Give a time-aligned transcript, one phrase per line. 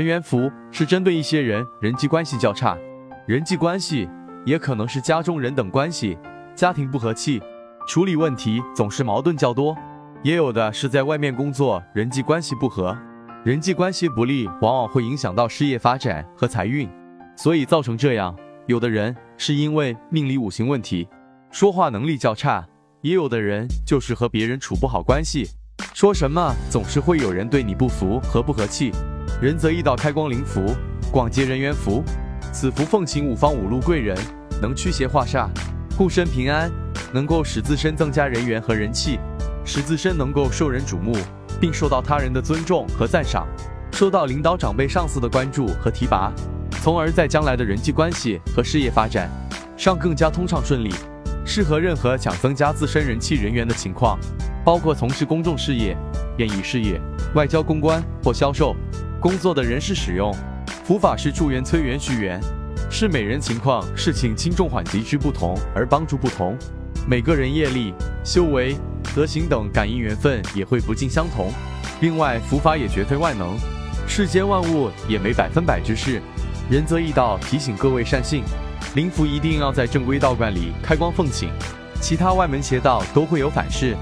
[0.00, 2.74] 人缘福是针对一些人人际关系较差，
[3.26, 4.08] 人际关系
[4.46, 6.16] 也可能是家中人等关系，
[6.54, 7.38] 家庭不和气，
[7.86, 9.76] 处理问题总是矛盾较多，
[10.22, 12.96] 也有的是在外面工作人际关系不和，
[13.44, 16.88] 人际关系不利，往往会影响到事业发展和财运，
[17.36, 18.34] 所以造成这样。
[18.68, 21.06] 有的人是因为命理五行问题，
[21.50, 22.66] 说话能力较差，
[23.02, 25.46] 也有的人就是和别人处不好关系，
[25.92, 28.90] 说什么总是会有人对你不服和不和气。
[29.40, 30.76] 仁泽易道开光灵符，
[31.10, 32.04] 广结人缘符，
[32.52, 34.14] 此符奉请五方五路贵人，
[34.60, 35.48] 能驱邪化煞，
[35.96, 36.70] 护身平安，
[37.10, 39.18] 能够使自身增加人缘和人气，
[39.64, 41.16] 使自身能够受人瞩目，
[41.58, 43.46] 并受到他人的尊重和赞赏，
[43.92, 46.30] 受到领导长辈上司的关注和提拔。
[46.82, 49.30] 从而在将来的人际关系和事业发展
[49.74, 50.90] 上更加通畅顺利，
[51.46, 54.18] 适合任何想增加自身人气人缘的情况，
[54.66, 55.96] 包括从事公众事业、
[56.36, 57.00] 演艺事业、
[57.34, 58.76] 外交公关或销售
[59.20, 60.34] 工作的人士使用。
[60.82, 62.40] 符法是助缘催缘续缘，
[62.90, 66.56] 是每人情况、事情轻重缓急之不同而帮助不同，
[67.06, 68.74] 每个人业力、修为、
[69.14, 71.52] 德行等感应缘分也会不尽相同。
[72.00, 73.56] 另外，符法也绝非万能，
[74.08, 76.20] 世间万物也没百分百之事。
[76.68, 78.42] 仁则易道提醒各位善信，
[78.96, 81.50] 灵符一定要在正规道观里开光奉请，
[82.00, 83.94] 其他外门邪道都会有反噬。